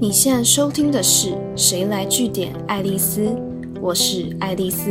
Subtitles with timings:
[0.00, 3.22] 你现在收听的是《谁来据点爱丽丝》，
[3.80, 4.88] 我是爱丽丝。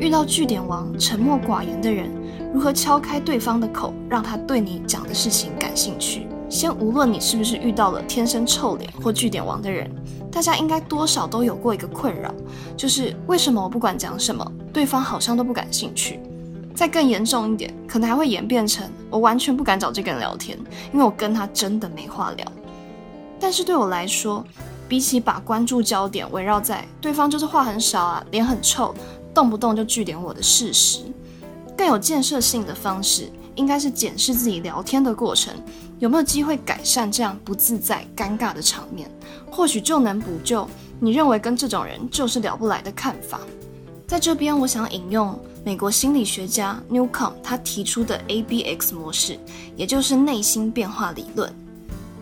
[0.00, 2.10] 遇到据点王沉默寡言的人，
[2.54, 6.26] 如何敲开对方的口，让他对你讲的事情感兴趣？
[6.48, 9.86] 先无论你是不是遇到了天生臭脸或据点王的人，
[10.32, 12.32] 大家应该多少都有过一个困扰，
[12.74, 16.20] 就是为什么我不管讲什么，对方好像都不感兴趣？
[16.74, 20.56] 再更严重一点，可能还会演变成我完全不敢找这个人聊天，
[20.90, 22.46] 因为我跟他真的没话聊。
[23.40, 24.44] 但是对我来说，
[24.88, 28.94] 比起把关注焦点围绕在对方就是话很少啊、脸很臭、
[29.34, 31.00] 动不动就据点我的事实，
[31.76, 35.54] 更有建设性的方式，应该是检视自己聊天的过程
[35.98, 39.10] 有没有机会改善这样不自在、尴尬的场面，
[39.50, 40.68] 或许就能补救
[40.98, 43.40] 你认为跟这种人就是聊不来的看法。
[44.06, 49.38] 在这边，我想引用美国心理学家 Newcomb 他提出的 ABX 模式，
[49.76, 51.52] 也就是内心变化理论。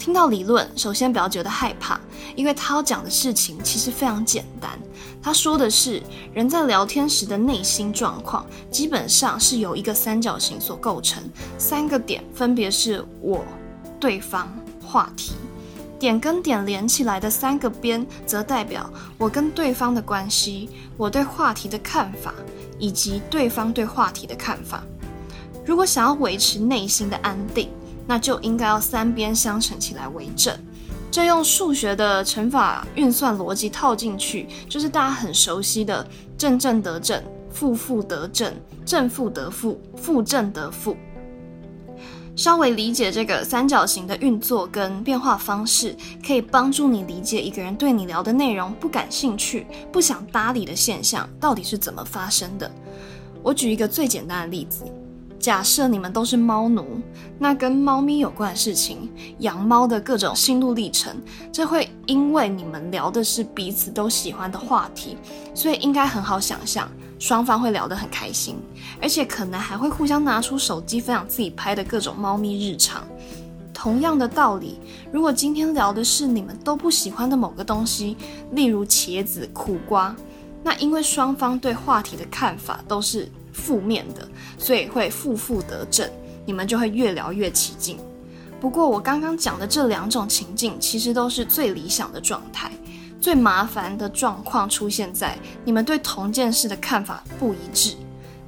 [0.06, 1.98] 听到理论，首先不要觉得害怕，
[2.36, 4.70] 因为他要讲的事情其实非常简单。
[5.20, 6.00] 他说的是，
[6.32, 11.20] 人在聊天时的内心状况，基本上是由一个三角形所构成，
[11.58, 13.44] 三个点分别是我、
[13.98, 14.48] 对方、
[14.80, 15.32] 话题。
[15.98, 22.32] 点跟点连起来的三个边，则代表我跟对方的关系，我对话题的看法，
[22.78, 24.84] 以及对方对话题的看法。
[25.64, 27.68] 如果想要维持内心的安定，
[28.06, 30.56] 那就应该要三边相乘起来为正，
[31.10, 36.06] 这用数学的乘法运算逻辑套进去，就是大家很熟悉的
[36.38, 40.96] 正正得正，负负得正，正负得负，负正得负。
[42.36, 52.70] 稍微理解这个三角形的运作跟变化方式，可以帮助你理解一个人对你聊的内容不感兴趣、不想搭理的现象到底是怎么发生的。
[53.42, 54.84] 我举一个最简单的例子。
[55.38, 57.00] 假设你们都是猫奴，
[57.38, 61.14] 那跟猫咪有关的事情，养猫的各种心路历程，
[61.52, 65.16] 这会因为你们聊的是彼此都喜欢的话题，
[65.54, 68.56] 所以应该很好想象，双方会聊得很开心，
[69.00, 73.04] 而且可能还会互相拿出手机分享自己拍的各种猫咪日常。
[73.72, 74.80] 同样的道理，
[75.12, 78.16] 如果今天聊的是你们都不喜欢的某个东西，
[78.52, 80.16] 例如茄子、苦瓜，
[80.64, 83.30] 那因为双方对话题的看法都是。
[83.56, 84.28] 负面的，
[84.58, 86.08] 所以会负负得正，
[86.44, 87.98] 你们就会越聊越起劲。
[88.60, 92.70] 不过我刚刚讲的这两种情境，其实都是最理想的状态。
[93.18, 97.96] 最麻烦的状况出现在你们对同件事的看法不一致。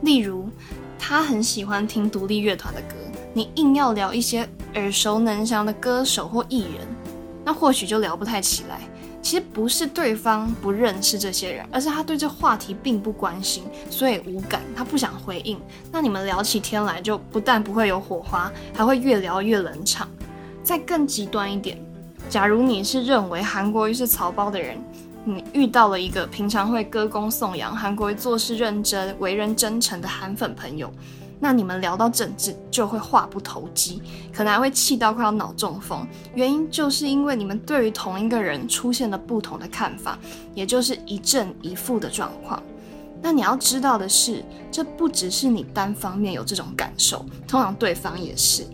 [0.03, 0.49] 例如，
[0.99, 2.95] 他很喜欢听独立乐团的歌，
[3.33, 6.87] 你硬要聊一些耳熟能详的歌手或艺人，
[7.45, 8.83] 那或许就聊不太起来。
[9.21, 15.61] 其实不是对方不认识这些人，而是他对这话题并不关心，所以无感，他不想回应。
[15.93, 20.09] 那你们聊起天来，就不但不会有火花，还会越聊越冷场。
[20.63, 21.79] 再更极端一点，
[22.31, 24.79] 假如你是认为韩国瑜是草包的人，
[25.25, 30.93] 你遇到了一个平常会歌功颂扬韩国瑜做事认真、为人真诚的韩粉朋友。
[31.41, 36.07] 那你们聊到政治就会话不投机，可能还会气到快要脑中风。
[36.35, 40.19] 原因就是因为你们对于同一个人出现了不同的看法，
[40.55, 42.63] 也就是一正一负的状况。
[43.21, 48.65] 那你要知道的是，这不只是你单方面有这种感受，通常对方也是。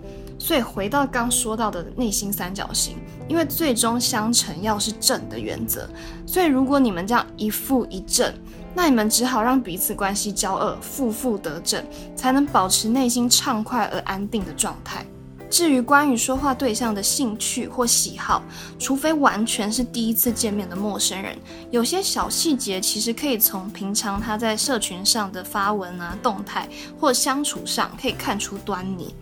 [0.45, 5.89] 所以回到刚说到的内心三角形，因为最终相乘要是正的原则，
[6.27, 8.31] 所以如果你们这样一负一正。
[8.75, 11.83] 那你们只好让彼此关系交恶，负负得正，
[12.15, 15.07] 才能保持内心畅快而安定的状态。
[15.49, 18.43] 至于关于说话对象的兴趣或喜好，
[18.79, 21.39] 除非完全是第一次见面的陌生人，
[21.71, 26.69] 有些小细节其实可以从平常他在社群上的发文啊、动态
[27.01, 29.15] 或相处上可以看出端倪。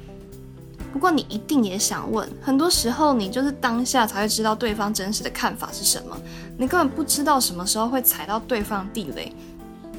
[0.92, 6.16] 不过你一定也想问，很多时候你就是当下才会知道对方真实的看法是什么，
[6.58, 9.32] 你根本不知道什么时候会踩到对方地雷。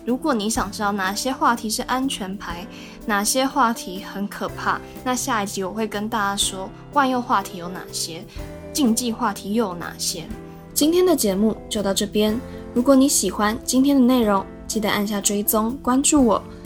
[0.06, 2.68] 如果你想知道哪些话题是安全牌，
[3.06, 8.24] 哪些话题很可怕，那下一集我会跟大家说万用话题有哪些，
[8.72, 10.26] 禁忌话题又有哪些。
[10.74, 12.40] 今天的节目就到这边，
[12.74, 16.44] 如果你喜欢今天的内容，记得按下追踪关注我。